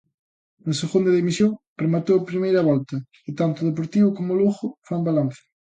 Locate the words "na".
0.65-0.73